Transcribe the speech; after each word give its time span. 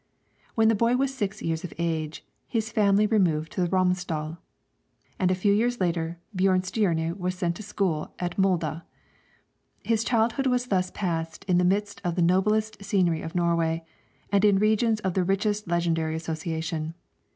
When 0.55 0.67
the 0.67 0.73
boy 0.73 0.95
was 0.95 1.13
six 1.13 1.43
years 1.43 1.63
of 1.63 1.75
age, 1.77 2.25
his 2.47 2.71
family 2.71 3.05
removed 3.05 3.51
to 3.51 3.61
the 3.61 3.67
Romsdal, 3.67 4.39
and 5.19 5.29
a 5.29 5.35
few 5.35 5.53
years 5.53 5.79
later 5.79 6.17
Björnstjerne 6.35 7.19
was 7.19 7.35
sent 7.35 7.55
to 7.57 7.61
school 7.61 8.11
at 8.17 8.35
Molde. 8.35 8.81
His 9.83 10.03
childhood 10.03 10.47
was 10.47 10.65
thus 10.69 10.89
passed 10.89 11.43
in 11.43 11.59
the 11.59 11.63
midst 11.63 12.01
of 12.03 12.15
the 12.15 12.23
noblest 12.23 12.83
scenery 12.83 13.21
of 13.21 13.35
Norway, 13.35 13.85
and 14.31 14.43
in 14.43 14.57
regions 14.57 15.01
of 15.01 15.13
the 15.13 15.23
richest 15.23 15.67
legendary 15.67 16.15
association. 16.15 16.95